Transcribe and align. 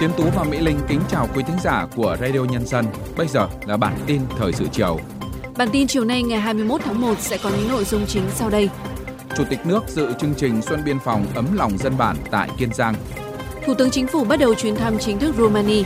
Tiến 0.00 0.10
Tú 0.16 0.24
và 0.36 0.44
Mỹ 0.44 0.58
Linh 0.60 0.78
kính 0.88 1.00
chào 1.08 1.28
quý 1.34 1.42
thính 1.46 1.56
giả 1.62 1.86
của 1.96 2.16
Radio 2.20 2.40
Nhân 2.44 2.66
dân. 2.66 2.86
Bây 3.16 3.26
giờ 3.26 3.48
là 3.66 3.76
bản 3.76 3.98
tin 4.06 4.20
thời 4.38 4.52
sự 4.52 4.66
chiều. 4.72 5.00
Bản 5.56 5.68
tin 5.72 5.86
chiều 5.86 6.04
nay 6.04 6.22
ngày 6.22 6.40
21 6.40 6.80
tháng 6.84 7.00
1 7.00 7.14
sẽ 7.18 7.38
có 7.42 7.50
những 7.50 7.68
nội 7.68 7.84
dung 7.84 8.06
chính 8.06 8.22
sau 8.34 8.50
đây. 8.50 8.68
Chủ 9.36 9.44
tịch 9.50 9.66
nước 9.66 9.80
dự 9.88 10.12
chương 10.20 10.34
trình 10.34 10.62
Xuân 10.62 10.82
Biên 10.84 10.98
phòng 10.98 11.26
ấm 11.34 11.56
lòng 11.56 11.78
dân 11.78 11.98
bản 11.98 12.16
tại 12.30 12.48
Kiên 12.58 12.74
Giang. 12.74 12.94
Thủ 13.66 13.74
tướng 13.74 13.90
Chính 13.90 14.06
phủ 14.06 14.24
bắt 14.24 14.40
đầu 14.40 14.54
chuyến 14.54 14.76
thăm 14.76 14.98
chính 14.98 15.18
thức 15.18 15.34
Romania. 15.38 15.82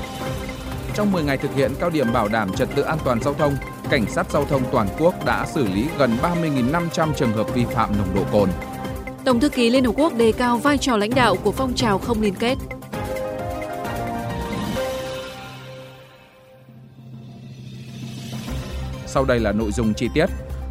Trong 0.94 1.12
10 1.12 1.22
ngày 1.22 1.36
thực 1.36 1.54
hiện 1.54 1.72
cao 1.81 1.90
điểm 1.90 2.12
bảo 2.12 2.29
đảm 2.29 2.53
trật 2.53 2.68
tự 2.75 2.82
an 2.82 2.99
toàn 3.04 3.22
giao 3.22 3.35
thông, 3.35 3.57
cảnh 3.90 4.04
sát 4.11 4.31
giao 4.31 4.44
thông 4.44 4.62
toàn 4.72 4.89
quốc 4.99 5.25
đã 5.25 5.46
xử 5.46 5.67
lý 5.67 5.86
gần 5.99 6.17
30.500 6.22 7.12
trường 7.12 7.32
hợp 7.32 7.54
vi 7.54 7.64
phạm 7.64 7.99
nồng 7.99 8.14
độ 8.14 8.22
cồn. 8.32 8.49
Tổng 9.25 9.40
thư 9.40 9.49
ký 9.49 9.71
Liên 9.71 9.85
Hợp 9.85 9.93
Quốc 9.96 10.17
đề 10.17 10.32
cao 10.32 10.58
vai 10.58 10.79
trò 10.79 10.96
lãnh 10.96 11.14
đạo 11.14 11.36
của 11.44 11.53
phong 11.53 11.75
trào 11.75 11.99
không 11.99 12.22
liên 12.22 12.35
kết. 12.35 12.57
Sau 19.14 19.25
đây 19.25 19.41
là 19.41 19.53
nội 19.53 19.73
dung 19.73 19.95
chi 19.95 20.09
tiết. 20.14 20.27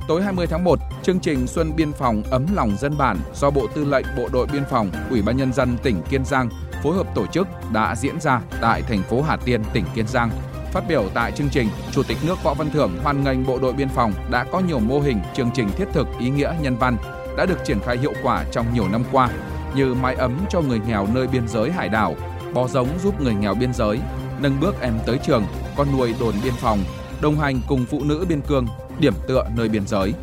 Tối 0.08 0.24
20 0.24 0.48
tháng 0.48 0.64
1, 0.64 0.80
chương 1.04 1.20
trình 1.20 1.48
Xuân 1.48 1.76
Biên 1.76 1.94
phòng 1.94 2.24
ấm 2.32 2.46
lòng 2.56 2.78
dân 2.80 2.98
bản 2.98 3.18
do 3.36 3.50
Bộ 3.50 3.68
Tư 3.76 3.86
lệnh 3.86 4.06
Bộ 4.18 4.30
đội 4.34 4.48
Biên 4.54 4.64
phòng, 4.70 4.92
Ủy 5.10 5.22
ban 5.22 5.38
Nhân 5.38 5.54
dân 5.54 5.78
tỉnh 5.84 6.02
Kiên 6.10 6.26
Giang 6.26 6.50
phối 6.84 6.96
hợp 6.96 7.08
tổ 7.16 7.26
chức 7.28 7.48
đã 7.74 7.96
diễn 7.96 8.22
ra 8.22 8.42
tại 8.62 8.82
thành 8.82 9.04
phố 9.04 9.22
Hà 9.22 9.38
Tiên, 9.38 9.64
tỉnh 9.74 9.86
Kiên 9.96 10.08
Giang. 10.08 10.30
Phát 10.72 10.84
biểu 10.88 11.10
tại 11.14 11.32
chương 11.32 11.50
trình, 11.50 11.68
Chủ 11.92 12.04
tịch 12.04 12.18
nước 12.28 12.44
Võ 12.44 12.54
Văn 12.54 12.70
Thưởng 12.70 13.00
hoan 13.04 13.24
nghênh 13.24 13.46
Bộ 13.46 13.60
đội 13.60 13.74
Biên 13.74 13.90
phòng 13.90 14.14
đã 14.32 14.46
có 14.52 14.60
nhiều 14.60 14.80
mô 14.80 15.00
hình, 15.00 15.20
chương 15.36 15.50
trình 15.54 15.70
thiết 15.78 15.88
thực, 15.94 16.08
ý 16.20 16.30
nghĩa 16.30 16.54
nhân 16.62 16.78
văn 16.78 16.98
đã 17.38 17.46
được 17.46 17.58
triển 17.66 17.80
khai 17.80 17.98
hiệu 17.98 18.14
quả 18.23 18.44
trong 18.52 18.73
nhiều 18.73 18.88
năm 18.88 19.04
qua, 19.12 19.30
như 19.76 19.94
mái 19.94 20.16
ấm 20.16 20.45
cho 20.50 20.62
người 20.62 20.80
nghèo 20.88 21.08
nơi 21.14 21.28
biên 21.28 21.48
giới 21.48 21.72
hải 21.72 21.89
đảo, 21.89 22.16
bò 22.54 22.67
giống 22.67 22.88
giúp 23.04 23.22
người 23.22 23.34
nghèo 23.34 23.54
biên 23.54 23.73
giới, 23.73 24.00
nâng 24.39 24.60
bước 24.60 24.82
em 24.82 24.94
tới 25.06 25.20
trường, 25.26 25.45
con 25.76 25.88
nuôi 25.98 26.16
đồn 26.20 26.34
biên 26.44 26.54
phòng, 26.54 26.80
đồng 27.24 27.40
hành 27.40 27.62
cùng 27.68 27.86
phụ 27.86 28.04
nữ 28.04 28.26
biên 28.30 28.42
cương, 28.42 28.68
điểm 29.00 29.14
tựa 29.28 29.44
nơi 29.56 29.70
biên 29.70 29.88
giới. 29.88 30.14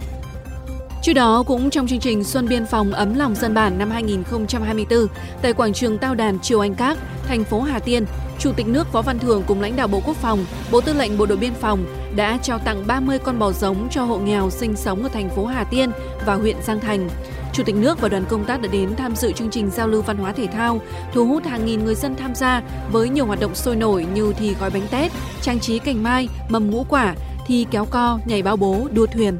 Trước 1.02 1.12
đó, 1.12 1.42
cũng 1.46 1.70
trong 1.70 1.86
chương 1.86 2.00
trình 2.00 2.24
Xuân 2.24 2.48
Biên 2.48 2.66
phòng 2.66 2.92
ấm 2.92 3.14
lòng 3.14 3.34
dân 3.34 3.54
bản 3.54 3.78
năm 3.78 3.90
2024, 3.90 5.06
tại 5.42 5.52
quảng 5.52 5.72
trường 5.72 5.98
Tao 5.98 6.14
Đàn 6.14 6.40
Triều 6.40 6.60
Anh 6.60 6.74
Các, 6.74 6.98
thành 7.26 7.44
phố 7.44 7.60
Hà 7.60 7.78
Tiên, 7.78 8.04
Chủ 8.38 8.52
tịch 8.52 8.66
nước 8.68 8.92
Võ 8.92 9.02
Văn 9.02 9.18
Thưởng 9.18 9.42
cùng 9.46 9.60
lãnh 9.60 9.76
đạo 9.76 9.88
Bộ 9.88 10.00
Quốc 10.06 10.16
phòng, 10.16 10.44
Bộ 10.70 10.80
Tư 10.80 10.92
lệnh 10.92 11.18
Bộ 11.18 11.26
đội 11.26 11.38
Biên 11.38 11.54
phòng 11.54 11.84
đã 12.16 12.38
trao 12.42 12.58
tặng 12.58 12.86
30 12.86 13.18
con 13.18 13.38
bò 13.38 13.52
giống 13.52 13.88
cho 13.90 14.04
hộ 14.04 14.18
nghèo 14.18 14.50
sinh 14.50 14.76
sống 14.76 15.02
ở 15.02 15.08
thành 15.08 15.30
phố 15.30 15.46
Hà 15.46 15.64
Tiên 15.64 15.90
và 16.26 16.34
huyện 16.34 16.56
Giang 16.62 16.80
Thành. 16.80 17.08
Chủ 17.52 17.62
tịch 17.64 17.74
nước 17.74 18.00
và 18.00 18.08
đoàn 18.08 18.24
công 18.28 18.44
tác 18.44 18.62
đã 18.62 18.68
đến 18.72 18.96
tham 18.96 19.16
dự 19.16 19.32
chương 19.32 19.50
trình 19.50 19.70
giao 19.70 19.88
lưu 19.88 20.02
văn 20.02 20.16
hóa 20.16 20.32
thể 20.32 20.46
thao, 20.46 20.80
thu 21.12 21.26
hút 21.26 21.44
hàng 21.44 21.66
nghìn 21.66 21.84
người 21.84 21.94
dân 21.94 22.16
tham 22.16 22.34
gia 22.34 22.62
với 22.92 23.08
nhiều 23.08 23.26
hoạt 23.26 23.40
động 23.40 23.54
sôi 23.54 23.76
nổi 23.76 24.06
như 24.14 24.32
thi 24.38 24.54
gói 24.60 24.70
bánh 24.70 24.88
tét, 24.90 25.12
trang 25.42 25.60
trí 25.60 25.78
cành 25.78 26.02
mai, 26.02 26.28
mầm 26.48 26.70
ngũ 26.70 26.84
quả, 26.88 27.14
thi 27.46 27.66
kéo 27.70 27.84
co, 27.90 28.18
nhảy 28.24 28.42
bao 28.42 28.56
bố, 28.56 28.88
đua 28.92 29.06
thuyền. 29.06 29.38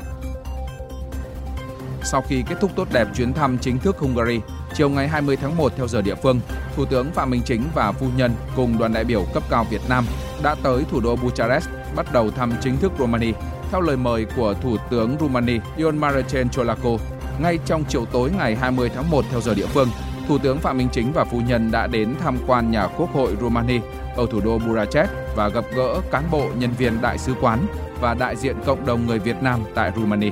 Sau 2.02 2.22
khi 2.28 2.44
kết 2.48 2.56
thúc 2.60 2.70
tốt 2.76 2.88
đẹp 2.92 3.08
chuyến 3.14 3.32
thăm 3.32 3.58
chính 3.58 3.78
thức 3.78 3.98
Hungary, 3.98 4.40
chiều 4.74 4.88
ngày 4.88 5.08
20 5.08 5.36
tháng 5.36 5.56
1 5.56 5.72
theo 5.76 5.88
giờ 5.88 6.02
địa 6.02 6.14
phương, 6.14 6.40
Thủ 6.76 6.84
tướng 6.84 7.10
Phạm 7.10 7.30
Minh 7.30 7.42
Chính 7.44 7.62
và 7.74 7.92
phu 7.92 8.06
nhân 8.16 8.32
cùng 8.56 8.78
đoàn 8.78 8.92
đại 8.92 9.04
biểu 9.04 9.24
cấp 9.34 9.42
cao 9.50 9.66
Việt 9.70 9.80
Nam 9.88 10.04
đã 10.42 10.54
tới 10.62 10.84
thủ 10.90 11.00
đô 11.00 11.16
Bucharest 11.16 11.68
bắt 11.96 12.12
đầu 12.12 12.30
thăm 12.30 12.52
chính 12.60 12.76
thức 12.76 12.92
Romania 12.98 13.32
theo 13.70 13.80
lời 13.80 13.96
mời 13.96 14.26
của 14.36 14.54
Thủ 14.62 14.76
tướng 14.90 15.16
Romania 15.20 15.60
Ion 15.76 15.98
Marcel 15.98 16.46
Ciolacu. 16.46 16.98
Ngay 17.42 17.58
trong 17.66 17.84
chiều 17.88 18.04
tối 18.04 18.30
ngày 18.38 18.56
20 18.56 18.90
tháng 18.94 19.10
1 19.10 19.24
theo 19.30 19.40
giờ 19.40 19.54
địa 19.54 19.66
phương, 19.66 19.88
Thủ 20.28 20.38
tướng 20.38 20.58
Phạm 20.58 20.78
Minh 20.78 20.88
Chính 20.92 21.12
và 21.12 21.24
phu 21.24 21.40
nhân 21.40 21.70
đã 21.70 21.86
đến 21.86 22.14
tham 22.20 22.38
quan 22.46 22.70
nhà 22.70 22.86
Quốc 22.86 23.12
hội 23.12 23.36
Romania 23.40 23.80
ở 24.16 24.26
thủ 24.30 24.40
đô 24.40 24.58
Budapest 24.58 25.10
và 25.36 25.48
gặp 25.48 25.64
gỡ 25.74 26.00
cán 26.10 26.24
bộ 26.30 26.46
nhân 26.58 26.70
viên 26.78 27.00
đại 27.00 27.18
sứ 27.18 27.34
quán 27.40 27.66
và 28.00 28.14
đại 28.14 28.36
diện 28.36 28.56
cộng 28.66 28.86
đồng 28.86 29.06
người 29.06 29.18
Việt 29.18 29.42
Nam 29.42 29.60
tại 29.74 29.92
Romania. 29.96 30.30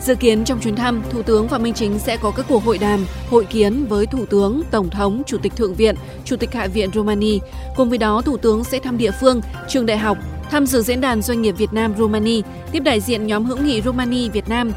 Dự 0.00 0.14
kiến 0.14 0.44
trong 0.44 0.60
chuyến 0.60 0.76
thăm, 0.76 1.02
Thủ 1.10 1.22
tướng 1.22 1.48
Phạm 1.48 1.62
Minh 1.62 1.74
Chính 1.74 1.98
sẽ 1.98 2.16
có 2.16 2.30
các 2.30 2.46
cuộc 2.48 2.64
hội 2.64 2.78
đàm, 2.78 3.06
hội 3.30 3.44
kiến 3.44 3.86
với 3.88 4.06
Thủ 4.06 4.26
tướng, 4.26 4.62
Tổng 4.70 4.90
thống, 4.90 5.22
Chủ 5.26 5.38
tịch 5.38 5.56
Thượng 5.56 5.74
viện, 5.74 5.94
Chủ 6.24 6.36
tịch 6.36 6.54
Hạ 6.54 6.66
viện 6.66 6.90
Romania. 6.94 7.38
Cùng 7.76 7.88
với 7.88 7.98
đó, 7.98 8.22
Thủ 8.22 8.36
tướng 8.36 8.64
sẽ 8.64 8.78
thăm 8.78 8.98
địa 8.98 9.10
phương, 9.20 9.40
trường 9.68 9.86
đại 9.86 9.98
học, 9.98 10.18
tham 10.50 10.66
dự 10.66 10.82
diễn 10.82 11.00
đàn 11.00 11.22
doanh 11.22 11.42
nghiệp 11.42 11.52
Việt 11.52 11.72
Nam 11.72 11.94
Romania, 11.98 12.40
tiếp 12.72 12.80
đại 12.80 13.00
diện 13.00 13.26
nhóm 13.26 13.44
hữu 13.44 13.58
nghị 13.58 13.82
Romania 13.82 14.28
Việt 14.28 14.48
Nam. 14.48 14.72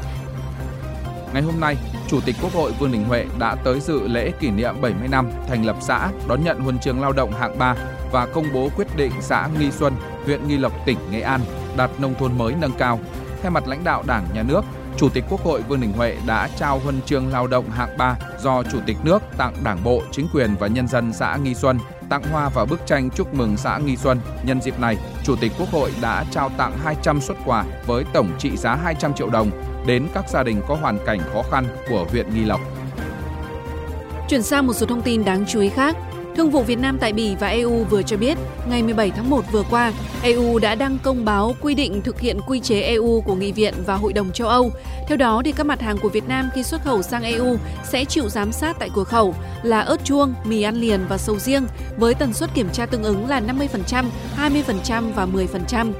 Ngày 1.32 1.42
hôm 1.42 1.60
nay, 1.60 1.76
Chủ 2.08 2.20
tịch 2.20 2.36
Quốc 2.42 2.52
hội 2.52 2.72
Vương 2.78 2.92
Đình 2.92 3.04
Huệ 3.04 3.26
đã 3.38 3.54
tới 3.54 3.80
dự 3.80 4.08
lễ 4.08 4.30
kỷ 4.40 4.50
niệm 4.50 4.74
70 4.80 5.08
năm 5.08 5.30
thành 5.48 5.64
lập 5.64 5.76
xã, 5.80 6.10
đón 6.28 6.44
nhận 6.44 6.60
huân 6.60 6.78
chương 6.78 7.00
lao 7.00 7.12
động 7.12 7.32
hạng 7.32 7.58
3 7.58 7.74
và 8.12 8.26
công 8.26 8.46
bố 8.54 8.68
quyết 8.76 8.96
định 8.96 9.12
xã 9.20 9.48
Nghi 9.58 9.70
Xuân, 9.70 9.92
huyện 10.24 10.48
Nghi 10.48 10.56
Lộc, 10.56 10.72
tỉnh 10.86 10.98
Nghệ 11.10 11.20
An 11.20 11.40
đạt 11.76 11.90
nông 11.98 12.14
thôn 12.14 12.38
mới 12.38 12.54
nâng 12.60 12.72
cao. 12.78 13.00
Thay 13.42 13.50
mặt 13.50 13.68
lãnh 13.68 13.84
đạo 13.84 14.02
Đảng, 14.06 14.26
Nhà 14.34 14.42
nước, 14.42 14.64
Chủ 14.96 15.08
tịch 15.08 15.24
Quốc 15.30 15.40
hội 15.40 15.62
Vương 15.62 15.80
Đình 15.80 15.92
Huệ 15.92 16.16
đã 16.26 16.48
trao 16.56 16.78
huân 16.78 17.02
chương 17.02 17.32
lao 17.32 17.46
động 17.46 17.70
hạng 17.70 17.98
3 17.98 18.16
do 18.40 18.62
Chủ 18.62 18.78
tịch 18.86 18.96
nước 19.04 19.22
tặng 19.36 19.54
Đảng 19.64 19.84
bộ, 19.84 20.02
chính 20.10 20.28
quyền 20.32 20.54
và 20.60 20.66
nhân 20.66 20.88
dân 20.88 21.12
xã 21.12 21.36
Nghi 21.36 21.54
Xuân, 21.54 21.78
tặng 22.08 22.22
hoa 22.22 22.48
và 22.48 22.64
bức 22.64 22.86
tranh 22.86 23.10
chúc 23.10 23.34
mừng 23.34 23.56
xã 23.56 23.78
Nghi 23.78 23.96
Xuân. 23.96 24.20
Nhân 24.44 24.60
dịp 24.60 24.80
này, 24.80 24.96
Chủ 25.24 25.36
tịch 25.36 25.52
Quốc 25.58 25.68
hội 25.72 25.92
đã 26.00 26.24
trao 26.30 26.48
tặng 26.48 26.78
200 26.84 27.20
xuất 27.20 27.36
quà 27.44 27.64
với 27.86 28.04
tổng 28.12 28.30
trị 28.38 28.56
giá 28.56 28.74
200 28.74 29.14
triệu 29.14 29.30
đồng 29.30 29.50
đến 29.86 30.08
các 30.14 30.28
gia 30.28 30.42
đình 30.42 30.60
có 30.68 30.74
hoàn 30.74 30.98
cảnh 31.06 31.20
khó 31.32 31.42
khăn 31.50 31.66
của 31.88 32.06
huyện 32.10 32.34
Nghi 32.34 32.44
Lộc. 32.44 32.60
Chuyển 34.28 34.42
sang 34.42 34.66
một 34.66 34.72
số 34.72 34.86
thông 34.86 35.02
tin 35.02 35.24
đáng 35.24 35.44
chú 35.48 35.60
ý 35.60 35.68
khác. 35.68 35.96
Thương 36.36 36.50
vụ 36.50 36.62
Việt 36.62 36.78
Nam 36.78 36.98
tại 37.00 37.12
Bỉ 37.12 37.34
và 37.40 37.48
EU 37.48 37.84
vừa 37.84 38.02
cho 38.02 38.16
biết, 38.16 38.38
ngày 38.68 38.82
17 38.82 39.10
tháng 39.10 39.30
1 39.30 39.44
vừa 39.52 39.62
qua, 39.70 39.92
EU 40.22 40.58
đã 40.58 40.74
đăng 40.74 40.98
công 41.02 41.24
báo 41.24 41.54
quy 41.60 41.74
định 41.74 42.02
thực 42.02 42.20
hiện 42.20 42.40
quy 42.46 42.60
chế 42.60 42.80
EU 42.80 43.20
của 43.20 43.34
Nghị 43.34 43.52
viện 43.52 43.74
và 43.86 43.94
Hội 43.94 44.12
đồng 44.12 44.32
châu 44.32 44.48
Âu. 44.48 44.70
Theo 45.08 45.16
đó, 45.16 45.42
thì 45.44 45.52
các 45.52 45.66
mặt 45.66 45.80
hàng 45.80 45.98
của 45.98 46.08
Việt 46.08 46.28
Nam 46.28 46.48
khi 46.54 46.62
xuất 46.62 46.84
khẩu 46.84 47.02
sang 47.02 47.22
EU 47.22 47.56
sẽ 47.84 48.04
chịu 48.04 48.28
giám 48.28 48.52
sát 48.52 48.76
tại 48.78 48.90
cửa 48.94 49.04
khẩu 49.04 49.34
là 49.62 49.80
ớt 49.80 50.04
chuông, 50.04 50.34
mì 50.44 50.62
ăn 50.62 50.74
liền 50.74 51.00
và 51.08 51.18
sầu 51.18 51.38
riêng 51.38 51.66
với 51.96 52.14
tần 52.14 52.32
suất 52.32 52.54
kiểm 52.54 52.68
tra 52.72 52.86
tương 52.86 53.04
ứng 53.04 53.28
là 53.28 53.40
50%, 53.40 54.04
20% 54.36 55.12
và 55.12 55.26
10%. 55.26 55.92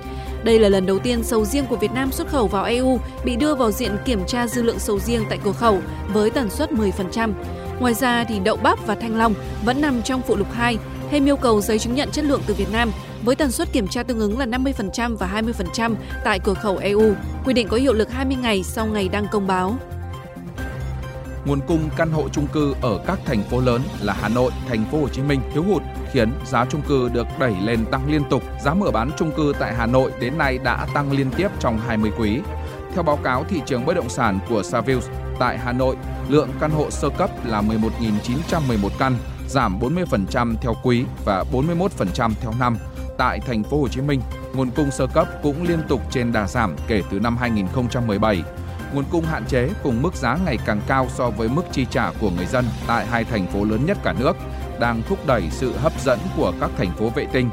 Đây 0.45 0.59
là 0.59 0.69
lần 0.69 0.87
đầu 0.87 0.99
tiên 0.99 1.23
sầu 1.25 1.45
riêng 1.45 1.67
của 1.67 1.77
Việt 1.77 1.93
Nam 1.93 2.13
xuất 2.13 2.29
khẩu 2.29 2.47
vào 2.47 2.65
EU 2.65 3.01
bị 3.25 3.37
đưa 3.37 3.55
vào 3.55 3.71
diện 3.71 3.97
kiểm 4.05 4.27
tra 4.27 4.47
dư 4.47 4.63
lượng 4.63 4.79
sầu 4.79 4.99
riêng 4.99 5.25
tại 5.29 5.39
cửa 5.45 5.53
khẩu 5.53 5.79
với 6.13 6.31
tần 6.31 6.51
suất 6.51 6.71
10%. 6.73 7.33
Ngoài 7.81 7.95
ra 7.95 8.25
thì 8.25 8.39
đậu 8.39 8.57
bắp 8.57 8.87
và 8.87 8.95
thanh 8.95 9.17
long 9.17 9.35
vẫn 9.65 9.81
nằm 9.81 10.03
trong 10.03 10.23
phụ 10.23 10.37
lục 10.37 10.53
2, 10.53 10.79
thêm 11.11 11.25
yêu 11.25 11.37
cầu 11.37 11.61
giấy 11.61 11.79
chứng 11.79 11.95
nhận 11.95 12.11
chất 12.11 12.25
lượng 12.25 12.43
từ 12.47 12.55
Việt 12.55 12.73
Nam 12.73 12.91
với 13.25 13.37
tần 13.37 13.51
suất 13.51 13.73
kiểm 13.73 13.89
tra 13.89 14.03
tương 14.03 14.19
ứng 14.19 14.39
là 14.39 14.47
50% 14.47 15.17
và 15.17 15.43
20% 15.69 15.95
tại 16.25 16.39
cửa 16.39 16.55
khẩu 16.55 16.77
EU. 16.77 17.15
Quy 17.45 17.55
định 17.55 17.69
có 17.69 17.77
hiệu 17.77 17.93
lực 17.93 18.11
20 18.13 18.37
ngày 18.43 18.63
sau 18.63 18.87
ngày 18.87 19.09
đăng 19.09 19.27
công 19.31 19.47
báo. 19.47 19.77
Nguồn 21.45 21.61
cung 21.67 21.89
căn 21.97 22.11
hộ 22.11 22.29
chung 22.29 22.47
cư 22.47 22.75
ở 22.83 23.01
các 23.07 23.19
thành 23.25 23.43
phố 23.43 23.61
lớn 23.61 23.83
là 24.01 24.17
Hà 24.21 24.29
Nội, 24.29 24.51
Thành 24.69 24.85
phố 24.85 25.01
Hồ 25.01 25.09
Chí 25.09 25.23
Minh 25.23 25.41
thiếu 25.55 25.63
hụt 25.63 25.83
khiến 26.13 26.33
giá 26.47 26.65
chung 26.71 26.83
cư 26.89 27.09
được 27.09 27.27
đẩy 27.39 27.55
lên 27.65 27.85
tăng 27.91 28.11
liên 28.11 28.23
tục. 28.31 28.43
Giá 28.65 28.75
mở 28.75 28.91
bán 28.91 29.11
chung 29.19 29.33
cư 29.37 29.53
tại 29.59 29.75
Hà 29.75 29.87
Nội 29.87 30.13
đến 30.21 30.39
nay 30.39 30.59
đã 30.59 30.87
tăng 30.95 31.13
liên 31.13 31.31
tiếp 31.37 31.49
trong 31.61 31.79
20 31.79 32.11
quý. 32.19 32.41
Theo 32.97 33.03
báo 33.03 33.17
cáo 33.17 33.45
thị 33.45 33.61
trường 33.67 33.87
bất 33.87 33.95
động 33.95 34.09
sản 34.09 34.39
của 34.49 34.63
Savills, 34.63 35.09
tại 35.39 35.59
Hà 35.59 35.73
Nội, 35.73 35.97
lượng 36.29 36.51
căn 36.61 36.71
hộ 36.71 36.91
sơ 36.91 37.09
cấp 37.09 37.31
là 37.45 37.63
11.911 37.63 38.89
căn, 38.99 39.17
giảm 39.49 39.81
40% 39.81 40.55
theo 40.61 40.75
quý 40.83 41.05
và 41.25 41.45
41% 41.53 42.31
theo 42.41 42.53
năm. 42.61 42.77
Tại 43.19 43.41
thành 43.41 43.63
phố 43.63 43.81
Hồ 43.81 43.89
Chí 43.89 44.01
Minh, 44.01 44.21
nguồn 44.55 44.71
cung 44.71 44.91
sơ 44.91 45.07
cấp 45.07 45.29
cũng 45.43 45.63
liên 45.63 45.79
tục 45.89 46.01
trên 46.11 46.33
đà 46.33 46.47
giảm 46.47 46.77
kể 46.87 47.03
từ 47.11 47.21
năm 47.21 47.37
2017. 47.37 48.43
Nguồn 48.93 49.05
cung 49.11 49.25
hạn 49.25 49.45
chế 49.45 49.69
cùng 49.83 50.03
mức 50.03 50.15
giá 50.15 50.39
ngày 50.47 50.59
càng 50.67 50.81
cao 50.87 51.07
so 51.15 51.31
với 51.31 51.49
mức 51.49 51.63
chi 51.73 51.87
trả 51.91 52.11
của 52.21 52.31
người 52.31 52.47
dân 52.47 52.65
tại 52.87 53.07
hai 53.07 53.25
thành 53.25 53.47
phố 53.47 53.65
lớn 53.65 53.87
nhất 53.87 53.99
cả 54.05 54.15
nước 54.19 54.37
đang 54.81 55.03
thúc 55.09 55.27
đẩy 55.27 55.43
sự 55.51 55.73
hấp 55.77 56.01
dẫn 56.01 56.19
của 56.37 56.53
các 56.61 56.71
thành 56.79 56.97
phố 56.97 57.09
vệ 57.09 57.27
tinh. 57.33 57.51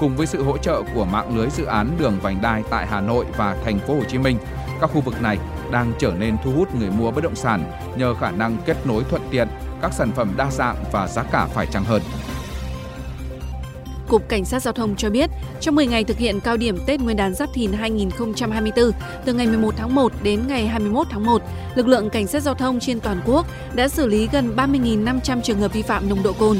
Cùng 0.00 0.16
với 0.16 0.26
sự 0.26 0.44
hỗ 0.44 0.58
trợ 0.58 0.82
của 0.94 1.04
mạng 1.04 1.36
lưới 1.36 1.50
dự 1.50 1.64
án 1.64 1.90
đường 1.98 2.18
vành 2.22 2.42
đai 2.42 2.62
tại 2.70 2.86
Hà 2.86 3.00
Nội 3.00 3.26
và 3.36 3.56
thành 3.64 3.78
phố 3.78 3.94
Hồ 3.94 4.00
Chí 4.08 4.18
Minh, 4.18 4.38
các 4.80 4.90
khu 4.94 5.00
vực 5.00 5.22
này 5.22 5.38
đang 5.70 5.92
trở 5.98 6.12
nên 6.18 6.36
thu 6.44 6.52
hút 6.52 6.74
người 6.74 6.90
mua 6.90 7.10
bất 7.10 7.24
động 7.24 7.34
sản 7.34 7.72
nhờ 7.96 8.14
khả 8.14 8.30
năng 8.30 8.56
kết 8.66 8.76
nối 8.86 9.04
thuận 9.10 9.22
tiện, 9.30 9.48
các 9.82 9.92
sản 9.92 10.12
phẩm 10.12 10.32
đa 10.36 10.50
dạng 10.50 10.76
và 10.92 11.08
giá 11.08 11.22
cả 11.22 11.46
phải 11.46 11.66
chăng 11.66 11.84
hơn. 11.84 12.02
Cục 14.08 14.28
Cảnh 14.28 14.44
sát 14.44 14.62
Giao 14.62 14.72
thông 14.72 14.96
cho 14.96 15.10
biết, 15.10 15.30
trong 15.60 15.74
10 15.74 15.86
ngày 15.86 16.04
thực 16.04 16.18
hiện 16.18 16.40
cao 16.40 16.56
điểm 16.56 16.78
Tết 16.86 17.00
Nguyên 17.00 17.16
đán 17.16 17.34
Giáp 17.34 17.48
Thìn 17.54 17.72
2024, 17.72 18.90
từ 19.24 19.34
ngày 19.34 19.46
11 19.46 19.74
tháng 19.76 19.94
1 19.94 20.12
đến 20.22 20.46
ngày 20.46 20.66
21 20.66 21.06
tháng 21.10 21.26
1, 21.26 21.42
lực 21.74 21.88
lượng 21.88 22.10
Cảnh 22.10 22.26
sát 22.26 22.42
Giao 22.42 22.54
thông 22.54 22.80
trên 22.80 23.00
toàn 23.00 23.20
quốc 23.26 23.46
đã 23.74 23.88
xử 23.88 24.06
lý 24.06 24.28
gần 24.32 24.56
30.500 24.56 25.40
trường 25.40 25.60
hợp 25.60 25.72
vi 25.72 25.82
phạm 25.82 26.08
nồng 26.08 26.22
độ 26.22 26.32
cồn. 26.32 26.56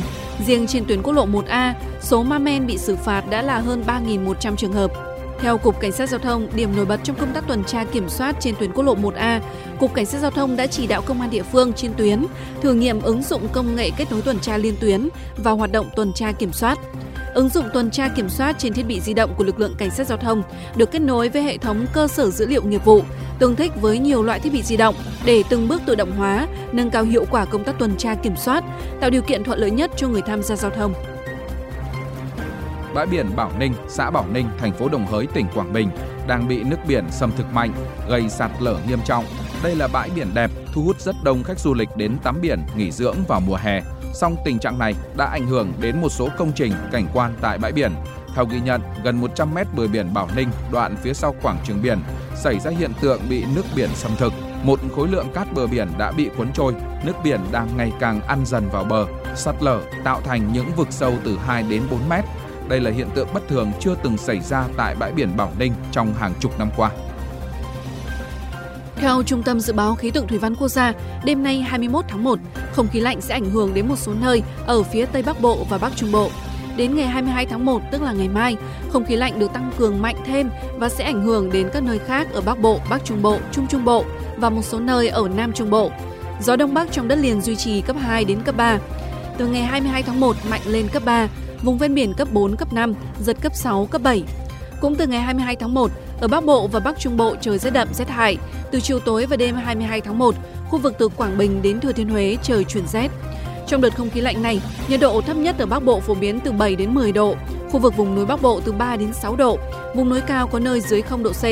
Riêng 0.46 0.66
trên 0.66 0.84
tuyến 0.84 1.02
quốc 1.02 1.12
lộ 1.12 1.26
1A, 1.26 1.72
số 2.00 2.22
ma 2.22 2.38
men 2.38 2.66
bị 2.66 2.78
xử 2.78 2.96
phạt 2.96 3.30
đã 3.30 3.42
là 3.42 3.58
hơn 3.58 3.84
3.100 3.86 4.56
trường 4.56 4.72
hợp. 4.72 5.15
Theo 5.40 5.58
Cục 5.58 5.80
Cảnh 5.80 5.92
sát 5.92 6.08
Giao 6.08 6.20
thông, 6.20 6.48
điểm 6.54 6.76
nổi 6.76 6.84
bật 6.84 7.00
trong 7.04 7.16
công 7.16 7.32
tác 7.34 7.44
tuần 7.48 7.64
tra 7.64 7.84
kiểm 7.84 8.08
soát 8.08 8.36
trên 8.40 8.54
tuyến 8.60 8.72
quốc 8.72 8.84
lộ 8.84 8.94
1A, 8.94 9.40
Cục 9.80 9.94
Cảnh 9.94 10.06
sát 10.06 10.18
Giao 10.18 10.30
thông 10.30 10.56
đã 10.56 10.66
chỉ 10.66 10.86
đạo 10.86 11.02
công 11.06 11.20
an 11.20 11.30
địa 11.30 11.42
phương 11.42 11.72
trên 11.72 11.94
tuyến 11.94 12.26
thử 12.60 12.74
nghiệm 12.74 13.02
ứng 13.02 13.22
dụng 13.22 13.48
công 13.52 13.76
nghệ 13.76 13.90
kết 13.96 14.10
nối 14.10 14.22
tuần 14.22 14.40
tra 14.40 14.56
liên 14.56 14.74
tuyến 14.80 15.08
và 15.36 15.50
hoạt 15.50 15.72
động 15.72 15.86
tuần 15.96 16.12
tra 16.12 16.32
kiểm 16.32 16.52
soát. 16.52 16.78
Ứng 17.34 17.48
dụng 17.48 17.64
tuần 17.74 17.90
tra 17.90 18.08
kiểm 18.08 18.28
soát 18.28 18.56
trên 18.58 18.72
thiết 18.72 18.86
bị 18.86 19.00
di 19.00 19.14
động 19.14 19.34
của 19.36 19.44
lực 19.44 19.60
lượng 19.60 19.74
cảnh 19.78 19.90
sát 19.90 20.06
giao 20.06 20.18
thông 20.18 20.42
được 20.76 20.90
kết 20.90 20.98
nối 20.98 21.28
với 21.28 21.42
hệ 21.42 21.58
thống 21.58 21.86
cơ 21.92 22.08
sở 22.08 22.30
dữ 22.30 22.46
liệu 22.46 22.62
nghiệp 22.62 22.84
vụ, 22.84 23.02
tương 23.38 23.56
thích 23.56 23.72
với 23.80 23.98
nhiều 23.98 24.22
loại 24.22 24.40
thiết 24.40 24.52
bị 24.52 24.62
di 24.62 24.76
động 24.76 24.94
để 25.24 25.42
từng 25.48 25.68
bước 25.68 25.82
tự 25.86 25.94
động 25.94 26.12
hóa, 26.12 26.48
nâng 26.72 26.90
cao 26.90 27.04
hiệu 27.04 27.24
quả 27.30 27.44
công 27.44 27.64
tác 27.64 27.78
tuần 27.78 27.96
tra 27.96 28.14
kiểm 28.14 28.36
soát, 28.36 28.64
tạo 29.00 29.10
điều 29.10 29.22
kiện 29.22 29.44
thuận 29.44 29.58
lợi 29.58 29.70
nhất 29.70 29.90
cho 29.96 30.08
người 30.08 30.22
tham 30.22 30.42
gia 30.42 30.56
giao 30.56 30.70
thông. 30.70 30.94
Bãi 32.96 33.06
biển 33.06 33.37
Bảo 33.37 33.50
Ninh, 33.58 33.75
xã 33.88 34.10
Bảo 34.10 34.25
Ninh, 34.32 34.46
thành 34.58 34.72
phố 34.72 34.88
Đồng 34.88 35.06
Hới, 35.06 35.26
tỉnh 35.26 35.46
Quảng 35.54 35.72
Bình 35.72 35.90
đang 36.26 36.48
bị 36.48 36.62
nước 36.62 36.76
biển 36.88 37.04
xâm 37.10 37.32
thực 37.37 37.52
mạnh, 37.52 37.72
gây 38.08 38.28
sạt 38.28 38.50
lở 38.60 38.78
nghiêm 38.88 38.98
trọng. 39.04 39.25
Đây 39.62 39.76
là 39.76 39.88
bãi 39.93 40.10
biển 40.14 40.28
đẹp, 40.34 40.50
thu 40.72 40.82
hút 40.82 41.00
rất 41.00 41.16
đông 41.22 41.43
khách 41.43 41.58
du 41.58 41.75
lịch 41.75 41.88
đến 41.96 42.16
tắm 42.22 42.40
biển, 42.40 42.62
nghỉ 42.76 42.90
dưỡng 42.90 43.16
vào 43.28 43.40
mùa 43.40 43.56
hè. 43.56 43.81
Song 44.14 44.37
tình 44.44 44.58
trạng 44.58 44.78
này 44.78 44.94
đã 45.16 45.26
ảnh 45.26 45.46
hưởng 45.46 45.72
đến 45.81 46.00
một 46.00 46.08
số 46.08 46.28
công 46.38 46.52
trình 46.52 46.72
cảnh 46.93 47.08
quan 47.14 47.34
tại 47.40 47.58
bãi 47.58 47.72
biển. 47.72 47.93
Theo 48.34 48.44
ghi 48.44 48.60
nhận, 48.60 48.81
gần 49.04 49.20
100 49.20 49.54
mét 49.54 49.66
bờ 49.76 49.87
biển 49.87 50.14
Bảo 50.14 50.28
Ninh, 50.37 50.49
đoạn 50.72 50.96
phía 51.02 51.14
sau 51.14 51.34
quảng 51.42 51.58
trường 51.64 51.82
biển, 51.82 51.99
xảy 52.34 52.58
ra 52.58 52.70
hiện 52.70 52.92
tượng 53.00 53.20
bị 53.28 53.44
nước 53.54 53.64
biển 53.76 53.90
xâm 53.94 54.12
thực. 54.16 54.32
Một 54.62 54.81
khối 54.96 55.08
lượng 55.08 55.26
cát 55.34 55.52
bờ 55.54 55.66
biển 55.66 55.88
đã 55.99 56.12
bị 56.12 56.31
cuốn 56.37 56.52
trôi, 56.52 56.75
nước 57.04 57.16
biển 57.25 57.40
đang 57.52 57.69
ngày 57.76 57.92
càng 58.00 58.20
ăn 58.20 58.46
dần 58.46 58.69
vào 58.72 58.84
bờ, 58.84 59.06
sạt 59.34 59.54
lở 59.60 59.81
tạo 60.04 60.20
thành 60.20 60.52
những 60.52 60.72
vực 60.76 60.88
sâu 60.90 61.14
từ 61.25 61.38
2 61.46 61.62
đến 61.62 61.82
4 61.90 62.08
mét. 62.08 62.25
Đây 62.68 62.80
là 62.80 62.90
hiện 62.90 63.08
tượng 63.14 63.28
bất 63.34 63.48
thường 63.48 63.72
chưa 63.80 63.94
từng 64.02 64.16
xảy 64.16 64.40
ra 64.40 64.64
tại 64.76 64.94
bãi 64.94 65.12
biển 65.12 65.36
Bảo 65.36 65.52
Ninh 65.58 65.72
trong 65.92 66.14
hàng 66.14 66.32
chục 66.40 66.58
năm 66.58 66.70
qua. 66.76 66.90
Theo 68.96 69.22
Trung 69.22 69.42
tâm 69.42 69.60
Dự 69.60 69.72
báo 69.72 69.94
Khí 69.94 70.10
tượng 70.10 70.26
Thủy 70.26 70.38
văn 70.38 70.54
Quốc 70.54 70.68
gia, 70.68 70.92
đêm 71.24 71.42
nay 71.42 71.60
21 71.60 72.04
tháng 72.08 72.24
1, 72.24 72.38
không 72.72 72.88
khí 72.88 73.00
lạnh 73.00 73.20
sẽ 73.20 73.34
ảnh 73.34 73.50
hưởng 73.50 73.74
đến 73.74 73.88
một 73.88 73.96
số 73.96 74.12
nơi 74.20 74.42
ở 74.66 74.82
phía 74.82 75.06
Tây 75.06 75.22
Bắc 75.22 75.40
Bộ 75.40 75.66
và 75.70 75.78
Bắc 75.78 75.96
Trung 75.96 76.12
Bộ. 76.12 76.30
Đến 76.76 76.96
ngày 76.96 77.06
22 77.06 77.46
tháng 77.46 77.64
1, 77.64 77.82
tức 77.92 78.02
là 78.02 78.12
ngày 78.12 78.28
mai, 78.28 78.56
không 78.88 79.04
khí 79.04 79.16
lạnh 79.16 79.38
được 79.38 79.52
tăng 79.52 79.70
cường 79.78 80.02
mạnh 80.02 80.16
thêm 80.26 80.50
và 80.76 80.88
sẽ 80.88 81.04
ảnh 81.04 81.22
hưởng 81.22 81.52
đến 81.52 81.68
các 81.72 81.82
nơi 81.82 81.98
khác 81.98 82.32
ở 82.32 82.40
Bắc 82.40 82.58
Bộ, 82.58 82.80
Bắc 82.90 83.04
Trung 83.04 83.22
Bộ, 83.22 83.38
Trung 83.52 83.66
Trung 83.66 83.84
Bộ 83.84 84.04
và 84.36 84.50
một 84.50 84.62
số 84.62 84.80
nơi 84.80 85.08
ở 85.08 85.28
Nam 85.28 85.52
Trung 85.52 85.70
Bộ. 85.70 85.90
Gió 86.42 86.56
Đông 86.56 86.74
Bắc 86.74 86.92
trong 86.92 87.08
đất 87.08 87.16
liền 87.16 87.40
duy 87.40 87.56
trì 87.56 87.80
cấp 87.80 87.96
2 88.00 88.24
đến 88.24 88.40
cấp 88.42 88.56
3. 88.56 88.78
Từ 89.38 89.46
ngày 89.46 89.62
22 89.62 90.02
tháng 90.02 90.20
1 90.20 90.36
mạnh 90.50 90.60
lên 90.66 90.88
cấp 90.88 91.02
3, 91.04 91.28
vùng 91.66 91.78
ven 91.78 91.94
biển 91.94 92.14
cấp 92.14 92.28
4, 92.32 92.56
cấp 92.56 92.72
5, 92.72 92.94
giật 93.20 93.36
cấp 93.40 93.54
6, 93.54 93.86
cấp 93.86 94.02
7. 94.02 94.22
Cũng 94.80 94.94
từ 94.94 95.06
ngày 95.06 95.20
22 95.20 95.56
tháng 95.56 95.74
1, 95.74 95.90
ở 96.20 96.28
Bắc 96.28 96.44
Bộ 96.44 96.68
và 96.68 96.80
Bắc 96.80 96.98
Trung 96.98 97.16
Bộ 97.16 97.36
trời 97.40 97.58
rét 97.58 97.70
đậm 97.70 97.88
rét 97.94 98.08
hại. 98.08 98.36
Từ 98.70 98.80
chiều 98.80 98.98
tối 98.98 99.26
và 99.26 99.36
đêm 99.36 99.54
22 99.54 100.00
tháng 100.00 100.18
1, 100.18 100.34
khu 100.68 100.78
vực 100.78 100.94
từ 100.98 101.08
Quảng 101.08 101.38
Bình 101.38 101.62
đến 101.62 101.80
Thừa 101.80 101.92
Thiên 101.92 102.08
Huế 102.08 102.36
trời 102.42 102.64
chuyển 102.64 102.86
rét. 102.86 103.08
Trong 103.66 103.80
đợt 103.80 103.96
không 103.96 104.10
khí 104.10 104.20
lạnh 104.20 104.42
này, 104.42 104.60
nhiệt 104.88 105.00
độ 105.00 105.20
thấp 105.20 105.36
nhất 105.36 105.58
ở 105.58 105.66
Bắc 105.66 105.84
Bộ 105.84 106.00
phổ 106.00 106.14
biến 106.14 106.40
từ 106.40 106.52
7 106.52 106.76
đến 106.76 106.94
10 106.94 107.12
độ, 107.12 107.34
khu 107.70 107.80
vực 107.80 107.96
vùng 107.96 108.14
núi 108.14 108.26
Bắc 108.26 108.42
Bộ 108.42 108.60
từ 108.64 108.72
3 108.72 108.96
đến 108.96 109.12
6 109.12 109.36
độ, 109.36 109.58
vùng 109.94 110.08
núi 110.08 110.20
cao 110.20 110.46
có 110.46 110.58
nơi 110.58 110.80
dưới 110.80 111.02
0 111.02 111.22
độ 111.22 111.32
C. 111.32 111.44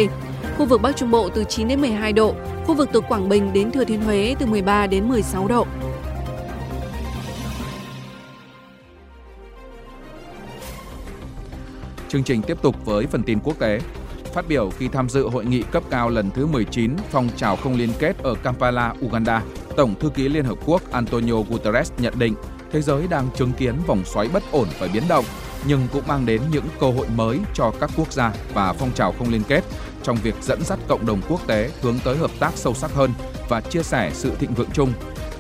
Khu 0.59 0.67
vực 0.67 0.83
Bắc 0.83 0.97
Trung 0.97 1.11
Bộ 1.11 1.29
từ 1.29 1.45
9 1.45 1.69
đến 1.69 1.81
12 1.81 2.13
độ, 2.13 2.35
khu 2.67 2.75
vực 2.75 2.89
từ 2.93 3.01
Quảng 3.01 3.29
Bình 3.29 3.53
đến 3.53 3.71
Thừa 3.71 3.85
Thiên 3.85 4.03
Huế 4.03 4.35
từ 4.39 4.47
13 4.47 4.87
đến 4.87 5.09
16 5.09 5.49
độ. 5.49 5.67
Chương 12.15 12.23
trình 12.23 12.43
tiếp 12.43 12.63
tục 12.63 12.77
với 12.85 13.07
phần 13.07 13.23
tin 13.23 13.39
quốc 13.45 13.59
tế. 13.59 13.81
Phát 14.35 14.49
biểu 14.49 14.71
khi 14.79 14.89
tham 14.89 15.09
dự 15.09 15.29
hội 15.29 15.45
nghị 15.45 15.63
cấp 15.63 15.83
cao 15.91 16.09
lần 16.09 16.31
thứ 16.31 16.47
19 16.47 16.97
phong 17.11 17.29
trào 17.37 17.57
không 17.57 17.77
liên 17.77 17.91
kết 17.99 18.19
ở 18.19 18.35
Kampala, 18.35 18.95
Uganda, 19.07 19.43
Tổng 19.77 19.95
thư 20.01 20.11
ký 20.11 20.29
Liên 20.29 20.45
Hợp 20.45 20.59
Quốc 20.67 20.93
Antonio 20.93 21.35
Guterres 21.51 21.93
nhận 21.99 22.15
định 22.19 22.35
thế 22.73 22.83
giới 22.83 23.07
đang 23.07 23.29
chứng 23.37 23.53
kiến 23.53 23.75
vòng 23.87 24.03
xoáy 24.05 24.29
bất 24.29 24.43
ổn 24.51 24.69
và 24.79 24.89
biến 24.93 25.03
động, 25.09 25.25
nhưng 25.69 25.81
cũng 25.93 26.03
mang 26.07 26.27
đến 26.27 26.41
những 26.53 26.65
cơ 26.81 26.91
hội 26.91 27.07
mới 27.17 27.39
cho 27.55 27.73
các 27.81 27.91
quốc 27.97 28.13
gia 28.13 28.33
và 28.55 28.73
phong 28.73 28.93
trào 28.95 29.13
không 29.19 29.31
liên 29.31 29.43
kết 29.49 29.65
trong 30.03 30.17
việc 30.23 30.35
dẫn 30.43 30.65
dắt 30.65 30.79
cộng 30.89 31.07
đồng 31.07 31.21
quốc 31.29 31.47
tế 31.47 31.71
hướng 31.83 31.99
tới 32.05 32.17
hợp 32.17 32.31
tác 32.41 32.53
sâu 32.55 32.75
sắc 32.75 32.95
hơn 32.95 33.11
và 33.49 33.61
chia 33.61 33.83
sẻ 33.83 34.11
sự 34.15 34.33
thịnh 34.39 34.55
vượng 34.55 34.71
chung. 34.75 34.93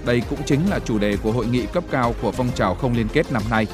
Đây 0.06 0.22
cũng 0.30 0.42
chính 0.46 0.60
là 0.70 0.78
chủ 0.78 0.98
đề 0.98 1.16
của 1.22 1.32
hội 1.32 1.46
nghị 1.46 1.66
cấp 1.66 1.84
cao 1.90 2.14
của 2.22 2.32
phong 2.32 2.50
trào 2.54 2.74
không 2.74 2.96
liên 2.96 3.08
kết 3.12 3.32
năm 3.32 3.42
nay. 3.50 3.66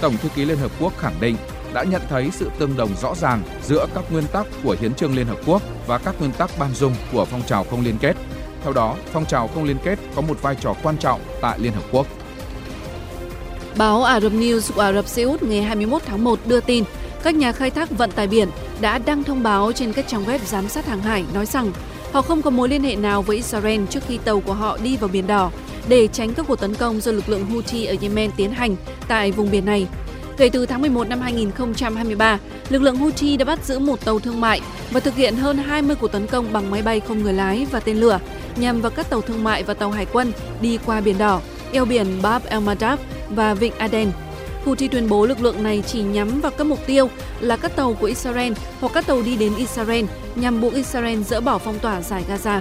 Tổng 0.00 0.16
thư 0.16 0.28
ký 0.28 0.44
Liên 0.44 0.58
Hợp 0.58 0.70
Quốc 0.80 0.98
khẳng 0.98 1.20
định 1.20 1.36
đã 1.74 1.84
nhận 1.84 2.02
thấy 2.08 2.30
sự 2.32 2.50
tương 2.58 2.76
đồng 2.76 2.96
rõ 3.02 3.14
ràng 3.14 3.42
giữa 3.62 3.86
các 3.94 4.04
nguyên 4.12 4.26
tắc 4.32 4.46
của 4.64 4.76
Hiến 4.80 4.94
trương 4.94 5.16
Liên 5.16 5.26
Hợp 5.26 5.38
Quốc 5.46 5.62
và 5.86 5.98
các 5.98 6.14
nguyên 6.18 6.32
tắc 6.32 6.50
ban 6.58 6.74
dung 6.74 6.94
của 7.12 7.24
phong 7.24 7.42
trào 7.42 7.64
không 7.64 7.84
liên 7.84 7.98
kết. 8.00 8.16
Theo 8.62 8.72
đó, 8.72 8.96
phong 9.12 9.26
trào 9.26 9.48
không 9.48 9.64
liên 9.64 9.76
kết 9.84 9.98
có 10.14 10.22
một 10.22 10.42
vai 10.42 10.54
trò 10.54 10.74
quan 10.82 10.96
trọng 10.98 11.20
tại 11.40 11.58
Liên 11.58 11.72
Hợp 11.72 11.84
Quốc. 11.92 12.06
Báo 13.76 14.02
Ả 14.02 14.20
Rập 14.20 14.32
News 14.32 14.72
của 14.74 14.80
Ả 14.80 14.92
Rập 14.92 15.06
Xê 15.06 15.22
Út 15.22 15.42
ngày 15.42 15.62
21 15.62 16.02
tháng 16.06 16.24
1 16.24 16.38
đưa 16.46 16.60
tin 16.60 16.84
các 17.22 17.34
nhà 17.34 17.52
khai 17.52 17.70
thác 17.70 17.90
vận 17.90 18.10
tải 18.10 18.26
biển 18.26 18.48
đã 18.80 18.98
đăng 18.98 19.24
thông 19.24 19.42
báo 19.42 19.72
trên 19.72 19.92
các 19.92 20.08
trang 20.08 20.24
web 20.24 20.38
giám 20.38 20.68
sát 20.68 20.86
hàng 20.86 21.02
hải 21.02 21.24
nói 21.34 21.46
rằng 21.46 21.72
họ 22.12 22.22
không 22.22 22.42
có 22.42 22.50
mối 22.50 22.68
liên 22.68 22.82
hệ 22.82 22.96
nào 22.96 23.22
với 23.22 23.36
Israel 23.36 23.84
trước 23.90 24.00
khi 24.08 24.18
tàu 24.18 24.40
của 24.40 24.52
họ 24.52 24.78
đi 24.82 24.96
vào 24.96 25.08
Biển 25.08 25.26
Đỏ 25.26 25.50
để 25.88 26.08
tránh 26.08 26.34
các 26.34 26.46
cuộc 26.48 26.60
tấn 26.60 26.74
công 26.74 27.00
do 27.00 27.12
lực 27.12 27.28
lượng 27.28 27.46
Houthi 27.46 27.84
ở 27.84 27.94
Yemen 28.00 28.30
tiến 28.36 28.50
hành 28.50 28.76
tại 29.08 29.32
vùng 29.32 29.50
biển 29.50 29.64
này. 29.64 29.86
Kể 30.36 30.48
từ 30.48 30.66
tháng 30.66 30.80
11 30.80 31.08
năm 31.08 31.20
2023, 31.20 32.38
lực 32.68 32.82
lượng 32.82 32.96
Houthi 32.96 33.36
đã 33.36 33.44
bắt 33.44 33.64
giữ 33.64 33.78
một 33.78 34.04
tàu 34.04 34.18
thương 34.18 34.40
mại 34.40 34.60
và 34.90 35.00
thực 35.00 35.14
hiện 35.14 35.36
hơn 35.36 35.58
20 35.58 35.96
cuộc 35.96 36.12
tấn 36.12 36.26
công 36.26 36.52
bằng 36.52 36.70
máy 36.70 36.82
bay 36.82 37.00
không 37.00 37.22
người 37.22 37.32
lái 37.32 37.66
và 37.70 37.80
tên 37.80 37.96
lửa 37.96 38.20
nhằm 38.56 38.80
vào 38.80 38.90
các 38.90 39.10
tàu 39.10 39.20
thương 39.20 39.44
mại 39.44 39.62
và 39.62 39.74
tàu 39.74 39.90
hải 39.90 40.06
quân 40.12 40.32
đi 40.60 40.78
qua 40.86 41.00
Biển 41.00 41.18
Đỏ, 41.18 41.40
eo 41.72 41.84
biển 41.84 42.22
Bab 42.22 42.42
el-Mandab 42.46 42.96
và 43.28 43.54
Vịnh 43.54 43.72
Aden. 43.78 44.12
Houthi 44.64 44.88
tuyên 44.88 45.08
bố 45.08 45.26
lực 45.26 45.42
lượng 45.42 45.62
này 45.62 45.82
chỉ 45.86 46.02
nhắm 46.02 46.40
vào 46.40 46.52
các 46.58 46.64
mục 46.64 46.86
tiêu 46.86 47.10
là 47.40 47.56
các 47.56 47.76
tàu 47.76 47.94
của 47.94 48.06
Israel 48.06 48.52
hoặc 48.80 48.92
các 48.94 49.06
tàu 49.06 49.22
đi 49.22 49.36
đến 49.36 49.52
Israel 49.56 50.04
nhằm 50.34 50.60
buộc 50.60 50.74
Israel 50.74 51.22
dỡ 51.22 51.40
bỏ 51.40 51.58
phong 51.58 51.78
tỏa 51.78 52.00
giải 52.00 52.24
Gaza. 52.28 52.60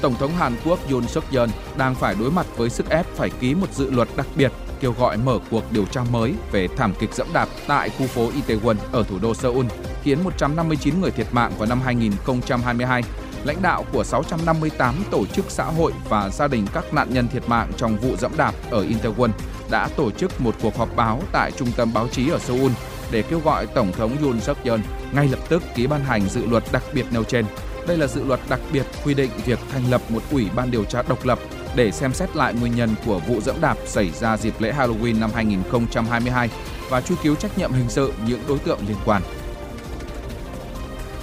Tổng 0.00 0.14
thống 0.14 0.32
Hàn 0.38 0.56
Quốc 0.64 0.90
Yoon 0.90 1.08
suk 1.08 1.32
yeol 1.32 1.48
đang 1.76 1.94
phải 1.94 2.14
đối 2.20 2.30
mặt 2.30 2.46
với 2.56 2.70
sức 2.70 2.88
ép 2.88 3.06
phải 3.06 3.30
ký 3.30 3.54
một 3.54 3.74
dự 3.74 3.90
luật 3.90 4.08
đặc 4.16 4.26
biệt 4.34 4.52
kêu 4.80 4.94
gọi 4.98 5.16
mở 5.16 5.38
cuộc 5.50 5.72
điều 5.72 5.84
tra 5.84 6.00
mới 6.10 6.34
về 6.52 6.68
thảm 6.76 6.92
kịch 6.98 7.14
dẫm 7.14 7.26
đạp 7.32 7.48
tại 7.66 7.90
khu 7.90 8.06
phố 8.06 8.30
Itaewon 8.30 8.76
ở 8.92 9.02
thủ 9.02 9.18
đô 9.22 9.34
Seoul, 9.34 9.66
khiến 10.02 10.24
159 10.24 11.00
người 11.00 11.10
thiệt 11.10 11.26
mạng 11.32 11.52
vào 11.58 11.68
năm 11.68 11.80
2022. 11.80 13.02
Lãnh 13.44 13.62
đạo 13.62 13.84
của 13.92 14.04
658 14.04 14.94
tổ 15.10 15.26
chức 15.26 15.44
xã 15.48 15.64
hội 15.64 15.92
và 16.08 16.28
gia 16.28 16.48
đình 16.48 16.66
các 16.74 16.94
nạn 16.94 17.08
nhân 17.14 17.28
thiệt 17.28 17.48
mạng 17.48 17.72
trong 17.76 17.96
vụ 17.96 18.16
dẫm 18.16 18.32
đạp 18.36 18.54
ở 18.70 18.84
Itaewon 18.84 19.30
đã 19.70 19.88
tổ 19.96 20.10
chức 20.10 20.40
một 20.40 20.54
cuộc 20.62 20.76
họp 20.76 20.96
báo 20.96 21.22
tại 21.32 21.52
trung 21.52 21.68
tâm 21.76 21.92
báo 21.94 22.08
chí 22.08 22.28
ở 22.28 22.38
Seoul 22.38 22.72
để 23.10 23.22
kêu 23.22 23.40
gọi 23.40 23.66
Tổng 23.66 23.92
thống 23.92 24.16
Yoon 24.22 24.40
suk 24.40 24.64
yeol 24.64 24.80
ngay 25.12 25.28
lập 25.28 25.38
tức 25.48 25.62
ký 25.74 25.86
ban 25.86 26.04
hành 26.04 26.28
dự 26.28 26.46
luật 26.46 26.64
đặc 26.72 26.82
biệt 26.92 27.06
nêu 27.10 27.24
trên. 27.24 27.44
Đây 27.88 27.96
là 27.96 28.06
dự 28.06 28.24
luật 28.24 28.40
đặc 28.48 28.60
biệt 28.72 28.86
quy 29.04 29.14
định 29.14 29.30
việc 29.44 29.58
thành 29.72 29.90
lập 29.90 30.00
một 30.08 30.22
ủy 30.30 30.48
ban 30.56 30.70
điều 30.70 30.84
tra 30.84 31.02
độc 31.08 31.26
lập 31.26 31.38
để 31.76 31.90
xem 31.90 32.12
xét 32.12 32.36
lại 32.36 32.54
nguyên 32.54 32.76
nhân 32.76 32.90
của 33.06 33.20
vụ 33.28 33.40
dẫm 33.40 33.56
đạp 33.60 33.76
xảy 33.86 34.10
ra 34.10 34.36
dịp 34.36 34.60
lễ 34.60 34.72
Halloween 34.72 35.20
năm 35.20 35.30
2022 35.34 36.50
và 36.90 37.00
truy 37.00 37.16
cứu 37.22 37.34
trách 37.34 37.58
nhiệm 37.58 37.72
hình 37.72 37.88
sự 37.88 38.12
những 38.26 38.40
đối 38.48 38.58
tượng 38.58 38.78
liên 38.88 38.96
quan. 39.04 39.22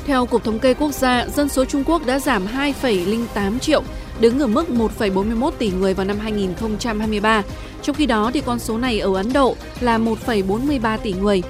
Theo 0.05 0.25
Cục 0.25 0.43
Thống 0.43 0.59
kê 0.59 0.73
Quốc 0.73 0.91
gia, 0.91 1.27
dân 1.27 1.49
số 1.49 1.65
Trung 1.65 1.83
Quốc 1.83 2.05
đã 2.05 2.19
giảm 2.19 2.45
2,08 2.45 3.59
triệu, 3.59 3.83
đứng 4.19 4.39
ở 4.39 4.47
mức 4.47 4.69
1,41 4.69 5.51
tỷ 5.51 5.71
người 5.71 5.93
vào 5.93 6.05
năm 6.05 6.19
2023. 6.19 7.43
Trong 7.81 7.95
khi 7.95 8.05
đó, 8.05 8.31
thì 8.33 8.41
con 8.41 8.59
số 8.59 8.77
này 8.77 8.99
ở 8.99 9.15
Ấn 9.15 9.33
Độ 9.33 9.55
là 9.79 9.97
1,43 9.97 10.97
tỷ 10.97 11.13
người. 11.13 11.43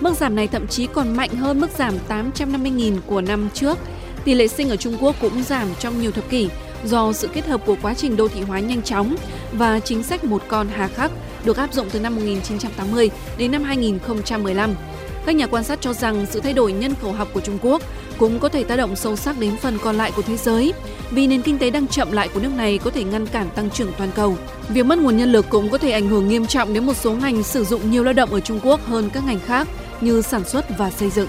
Mức 0.00 0.16
giảm 0.16 0.34
này 0.34 0.46
thậm 0.46 0.66
chí 0.66 0.86
còn 0.86 1.16
mạnh 1.16 1.30
hơn 1.30 1.60
mức 1.60 1.70
giảm 1.78 1.94
850.000 2.08 2.96
của 3.06 3.20
năm 3.20 3.48
trước. 3.54 3.78
Tỷ 4.24 4.34
lệ 4.34 4.48
sinh 4.48 4.68
ở 4.70 4.76
Trung 4.76 4.96
Quốc 5.00 5.16
cũng 5.20 5.42
giảm 5.42 5.68
trong 5.78 6.00
nhiều 6.00 6.10
thập 6.10 6.30
kỷ, 6.30 6.48
do 6.84 7.12
sự 7.12 7.28
kết 7.28 7.46
hợp 7.46 7.60
của 7.66 7.76
quá 7.82 7.94
trình 7.94 8.16
đô 8.16 8.28
thị 8.28 8.40
hóa 8.40 8.60
nhanh 8.60 8.82
chóng 8.82 9.16
và 9.52 9.80
chính 9.80 10.02
sách 10.02 10.24
một 10.24 10.42
con 10.48 10.68
hà 10.68 10.88
khắc 10.88 11.10
được 11.44 11.56
áp 11.56 11.72
dụng 11.72 11.90
từ 11.90 12.00
năm 12.00 12.16
1980 12.16 13.10
đến 13.38 13.52
năm 13.52 13.62
2015. 13.62 14.74
Các 15.26 15.36
nhà 15.36 15.46
quan 15.46 15.64
sát 15.64 15.80
cho 15.80 15.92
rằng 15.92 16.26
sự 16.30 16.40
thay 16.40 16.52
đổi 16.52 16.72
nhân 16.72 16.94
khẩu 17.02 17.12
học 17.12 17.28
của 17.34 17.40
Trung 17.40 17.58
Quốc 17.62 17.82
cũng 18.18 18.38
có 18.38 18.48
thể 18.48 18.64
tác 18.64 18.76
động 18.76 18.96
sâu 18.96 19.16
sắc 19.16 19.38
đến 19.38 19.56
phần 19.56 19.78
còn 19.82 19.96
lại 19.96 20.12
của 20.16 20.22
thế 20.22 20.36
giới, 20.36 20.72
vì 21.10 21.26
nền 21.26 21.42
kinh 21.42 21.58
tế 21.58 21.70
đang 21.70 21.86
chậm 21.86 22.12
lại 22.12 22.28
của 22.28 22.40
nước 22.40 22.52
này 22.56 22.78
có 22.78 22.90
thể 22.90 23.04
ngăn 23.04 23.26
cản 23.26 23.50
tăng 23.50 23.70
trưởng 23.70 23.92
toàn 23.98 24.10
cầu. 24.14 24.36
Việc 24.68 24.86
mất 24.86 24.98
nguồn 24.98 25.16
nhân 25.16 25.32
lực 25.32 25.46
cũng 25.48 25.70
có 25.70 25.78
thể 25.78 25.90
ảnh 25.90 26.08
hưởng 26.08 26.28
nghiêm 26.28 26.46
trọng 26.46 26.74
đến 26.74 26.86
một 26.86 26.96
số 26.96 27.12
ngành 27.12 27.42
sử 27.42 27.64
dụng 27.64 27.90
nhiều 27.90 28.04
lao 28.04 28.12
động 28.12 28.32
ở 28.32 28.40
Trung 28.40 28.60
Quốc 28.62 28.86
hơn 28.86 29.10
các 29.12 29.22
ngành 29.26 29.40
khác 29.46 29.68
như 30.00 30.22
sản 30.22 30.44
xuất 30.44 30.78
và 30.78 30.90
xây 30.90 31.10
dựng. 31.10 31.28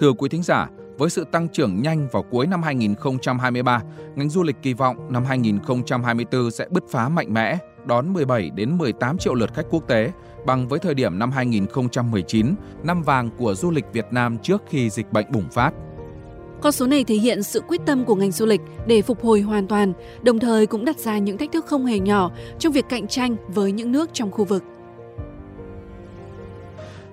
Thưa 0.00 0.12
quý 0.12 0.28
thính 0.28 0.42
giả, 0.42 0.68
với 0.98 1.10
sự 1.10 1.24
tăng 1.32 1.48
trưởng 1.48 1.82
nhanh 1.82 2.08
vào 2.12 2.22
cuối 2.22 2.46
năm 2.46 2.62
2023, 2.62 3.82
ngành 4.16 4.30
du 4.30 4.42
lịch 4.42 4.56
kỳ 4.62 4.72
vọng 4.72 5.12
năm 5.12 5.24
2024 5.24 6.50
sẽ 6.50 6.66
bứt 6.70 6.84
phá 6.90 7.08
mạnh 7.08 7.34
mẽ, 7.34 7.58
đón 7.84 8.12
17 8.12 8.50
đến 8.50 8.78
18 8.78 9.18
triệu 9.18 9.34
lượt 9.34 9.54
khách 9.54 9.66
quốc 9.70 9.88
tế, 9.88 10.12
bằng 10.46 10.68
với 10.68 10.78
thời 10.78 10.94
điểm 10.94 11.18
năm 11.18 11.30
2019, 11.30 12.54
năm 12.82 13.02
vàng 13.02 13.30
của 13.38 13.54
du 13.54 13.70
lịch 13.70 13.84
Việt 13.92 14.06
Nam 14.10 14.38
trước 14.38 14.62
khi 14.68 14.90
dịch 14.90 15.12
bệnh 15.12 15.26
bùng 15.32 15.48
phát. 15.50 15.70
Con 16.60 16.72
số 16.72 16.86
này 16.86 17.04
thể 17.04 17.14
hiện 17.14 17.42
sự 17.42 17.60
quyết 17.60 17.80
tâm 17.86 18.04
của 18.04 18.14
ngành 18.14 18.32
du 18.32 18.46
lịch 18.46 18.60
để 18.86 19.02
phục 19.02 19.22
hồi 19.22 19.40
hoàn 19.40 19.66
toàn, 19.66 19.92
đồng 20.22 20.38
thời 20.38 20.66
cũng 20.66 20.84
đặt 20.84 20.98
ra 20.98 21.18
những 21.18 21.38
thách 21.38 21.52
thức 21.52 21.66
không 21.66 21.86
hề 21.86 21.98
nhỏ 21.98 22.30
trong 22.58 22.72
việc 22.72 22.84
cạnh 22.88 23.06
tranh 23.06 23.36
với 23.48 23.72
những 23.72 23.92
nước 23.92 24.10
trong 24.12 24.30
khu 24.30 24.44
vực. 24.44 24.64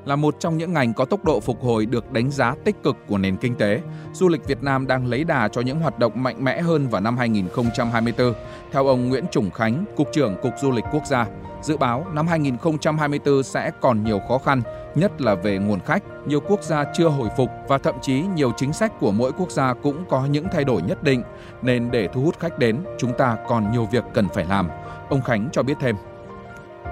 Là 0.08 0.16
một 0.16 0.36
trong 0.40 0.58
những 0.58 0.74
ngành 0.74 0.94
có 0.94 1.06
tốc 1.06 1.26
độ 1.26 1.40
phục 1.40 1.64
hồi 1.64 1.86
được 1.86 2.12
đánh 2.12 2.32
giá 2.32 2.56
tích 2.64 2.84
cực 2.84 2.96
của 3.08 3.18
nền 3.18 3.38
kinh 3.38 3.56
tế, 3.56 3.82
du 4.14 4.28
lịch 4.28 4.48
Việt 4.48 4.64
Nam 4.64 4.88
đang 4.88 5.06
lấy 5.06 5.24
đà 5.24 5.48
cho 5.48 5.62
những 5.62 5.80
hoạt 5.80 6.00
động 6.00 6.24
mạnh 6.24 6.44
mẽ 6.44 6.62
hơn 6.62 6.88
vào 6.88 7.02
năm 7.02 7.18
2024. 7.18 8.34
Theo 8.72 8.88
ông 8.88 9.10
Nguyễn 9.10 9.26
Trùng 9.32 9.52
Khánh, 9.52 9.86
Cục 9.96 10.08
trưởng 10.14 10.36
Cục 10.42 10.54
Du 10.62 10.72
lịch 10.72 10.84
Quốc 10.92 11.06
gia, 11.06 11.26
dự 11.62 11.78
báo 11.78 12.06
năm 12.14 12.28
2024 12.28 13.44
sẽ 13.44 13.72
còn 13.82 14.04
nhiều 14.04 14.20
khó 14.28 14.38
khăn, 14.38 14.62
nhất 14.96 15.22
là 15.22 15.36
về 15.36 15.58
nguồn 15.58 15.80
khách, 15.80 16.04
nhiều 16.26 16.40
quốc 16.40 16.64
gia 16.64 16.84
chưa 16.94 17.08
hồi 17.08 17.30
phục 17.38 17.50
và 17.68 17.78
thậm 17.78 17.96
chí 18.02 18.22
nhiều 18.36 18.52
chính 18.58 18.74
sách 18.74 19.00
của 19.00 19.12
mỗi 19.12 19.32
quốc 19.32 19.52
gia 19.52 19.74
cũng 19.74 20.06
có 20.10 20.26
những 20.26 20.48
thay 20.52 20.64
đổi 20.64 20.82
nhất 20.82 21.04
định, 21.04 21.24
nên 21.62 21.92
để 21.92 22.08
thu 22.14 22.22
hút 22.22 22.40
khách 22.40 22.60
đến, 22.60 22.78
chúng 22.98 23.14
ta 23.18 23.38
còn 23.48 23.72
nhiều 23.72 23.88
việc 23.92 24.04
cần 24.14 24.28
phải 24.34 24.46
làm. 24.46 24.70
Ông 25.10 25.22
Khánh 25.22 25.50
cho 25.52 25.64
biết 25.64 25.78
thêm. 25.80 25.96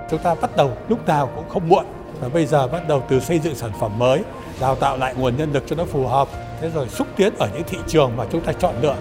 Chúng 0.10 0.20
ta 0.20 0.36
bắt 0.42 0.58
đầu 0.58 0.78
lúc 0.90 1.08
nào 1.08 1.30
cũng 1.36 1.50
không 1.50 1.70
muộn 1.70 1.86
và 2.20 2.30
bây 2.30 2.46
giờ 2.46 2.68
bắt 2.68 2.88
đầu 2.88 3.04
từ 3.10 3.20
xây 3.20 3.40
dựng 3.40 3.56
sản 3.56 3.72
phẩm 3.80 4.00
mới, 4.00 4.24
đào 4.60 4.76
tạo 4.76 4.98
lại 4.98 5.16
nguồn 5.18 5.38
nhân 5.38 5.54
lực 5.54 5.64
cho 5.68 5.76
nó 5.76 5.86
phù 5.86 6.08
hợp, 6.08 6.28
thế 6.62 6.70
rồi 6.70 6.90
xúc 6.90 7.08
tiến 7.16 7.34
ở 7.38 7.50
những 7.54 7.64
thị 7.68 7.78
trường 7.88 8.18
mà 8.18 8.26
chúng 8.32 8.42
ta 8.42 8.54
chọn 8.54 8.76
lựa 8.82 8.96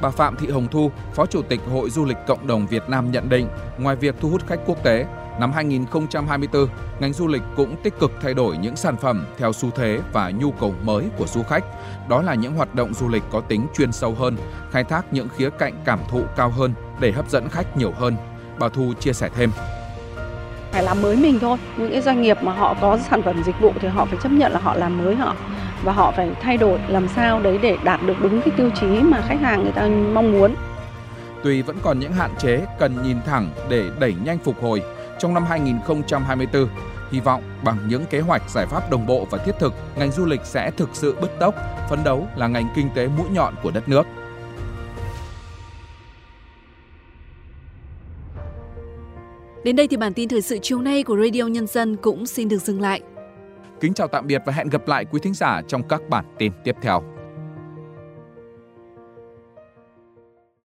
Bà 0.00 0.10
Phạm 0.10 0.36
Thị 0.36 0.50
Hồng 0.50 0.68
Thu, 0.70 0.90
Phó 1.14 1.26
Chủ 1.26 1.42
tịch 1.42 1.60
Hội 1.72 1.90
Du 1.90 2.04
lịch 2.04 2.16
Cộng 2.26 2.46
đồng 2.46 2.66
Việt 2.66 2.82
Nam 2.88 3.10
nhận 3.12 3.28
định, 3.28 3.48
ngoài 3.78 3.96
việc 3.96 4.14
thu 4.20 4.28
hút 4.28 4.46
khách 4.46 4.60
quốc 4.66 4.82
tế, 4.82 5.06
năm 5.40 5.52
2024, 5.52 6.68
ngành 7.00 7.12
du 7.12 7.26
lịch 7.26 7.42
cũng 7.56 7.76
tích 7.82 7.94
cực 8.00 8.12
thay 8.22 8.34
đổi 8.34 8.56
những 8.56 8.76
sản 8.76 8.96
phẩm 8.96 9.26
theo 9.38 9.52
xu 9.52 9.70
thế 9.70 9.98
và 10.12 10.30
nhu 10.30 10.50
cầu 10.50 10.74
mới 10.82 11.04
của 11.18 11.26
du 11.26 11.42
khách. 11.42 11.64
Đó 12.08 12.22
là 12.22 12.34
những 12.34 12.54
hoạt 12.54 12.74
động 12.74 12.94
du 12.94 13.08
lịch 13.08 13.22
có 13.30 13.40
tính 13.40 13.66
chuyên 13.76 13.92
sâu 13.92 14.14
hơn, 14.14 14.36
khai 14.70 14.84
thác 14.84 15.12
những 15.12 15.28
khía 15.36 15.50
cạnh 15.50 15.82
cảm 15.84 16.00
thụ 16.10 16.22
cao 16.36 16.50
hơn 16.50 16.74
để 17.00 17.12
hấp 17.12 17.30
dẫn 17.30 17.48
khách 17.48 17.76
nhiều 17.76 17.92
hơn. 17.92 18.16
Bà 18.58 18.68
Thu 18.68 18.92
chia 19.00 19.12
sẻ 19.12 19.28
thêm 19.34 19.50
phải 20.74 20.82
làm 20.82 21.02
mới 21.02 21.16
mình 21.16 21.38
thôi 21.38 21.58
những 21.76 21.90
cái 21.90 22.00
doanh 22.00 22.22
nghiệp 22.22 22.42
mà 22.42 22.52
họ 22.52 22.74
có 22.80 22.98
sản 22.98 23.22
phẩm 23.22 23.42
dịch 23.44 23.60
vụ 23.60 23.72
thì 23.80 23.88
họ 23.88 24.04
phải 24.04 24.18
chấp 24.22 24.32
nhận 24.32 24.52
là 24.52 24.58
họ 24.58 24.74
làm 24.74 25.04
mới 25.04 25.14
họ 25.14 25.34
và 25.84 25.92
họ 25.92 26.12
phải 26.16 26.30
thay 26.40 26.56
đổi 26.56 26.78
làm 26.88 27.08
sao 27.08 27.40
đấy 27.40 27.58
để 27.62 27.76
đạt 27.84 28.00
được 28.06 28.14
đúng 28.22 28.40
cái 28.40 28.50
tiêu 28.56 28.70
chí 28.80 28.86
mà 28.86 29.20
khách 29.28 29.40
hàng 29.40 29.62
người 29.62 29.72
ta 29.72 29.88
mong 30.12 30.32
muốn. 30.32 30.54
Tuy 31.42 31.62
vẫn 31.62 31.76
còn 31.82 31.98
những 31.98 32.12
hạn 32.12 32.30
chế 32.38 32.60
cần 32.78 33.02
nhìn 33.02 33.16
thẳng 33.26 33.48
để 33.68 33.90
đẩy 34.00 34.14
nhanh 34.24 34.38
phục 34.38 34.62
hồi, 34.62 34.82
trong 35.18 35.34
năm 35.34 35.44
2024, 35.48 36.68
hy 37.10 37.20
vọng 37.20 37.42
bằng 37.64 37.76
những 37.86 38.04
kế 38.06 38.20
hoạch 38.20 38.42
giải 38.50 38.66
pháp 38.66 38.90
đồng 38.90 39.06
bộ 39.06 39.26
và 39.30 39.38
thiết 39.38 39.52
thực, 39.58 39.74
ngành 39.96 40.12
du 40.12 40.24
lịch 40.24 40.40
sẽ 40.44 40.70
thực 40.70 40.88
sự 40.92 41.16
bứt 41.20 41.38
tốc, 41.40 41.54
phấn 41.90 42.04
đấu 42.04 42.28
là 42.36 42.46
ngành 42.46 42.68
kinh 42.76 42.88
tế 42.94 43.08
mũi 43.18 43.26
nhọn 43.30 43.54
của 43.62 43.70
đất 43.70 43.88
nước. 43.88 44.06
Đến 49.64 49.76
đây 49.76 49.88
thì 49.88 49.96
bản 49.96 50.14
tin 50.14 50.28
thời 50.28 50.42
sự 50.42 50.58
chiều 50.62 50.78
nay 50.78 51.02
của 51.02 51.16
Radio 51.24 51.46
Nhân 51.46 51.66
dân 51.66 51.96
cũng 51.96 52.26
xin 52.26 52.48
được 52.48 52.58
dừng 52.58 52.80
lại. 52.80 53.00
Kính 53.80 53.94
chào 53.94 54.08
tạm 54.08 54.26
biệt 54.26 54.42
và 54.46 54.52
hẹn 54.52 54.68
gặp 54.68 54.88
lại 54.88 55.04
quý 55.04 55.20
thính 55.22 55.34
giả 55.34 55.62
trong 55.68 55.88
các 55.88 56.00
bản 56.08 56.24
tin 56.38 56.52
tiếp 56.64 56.74
theo. 56.82 57.13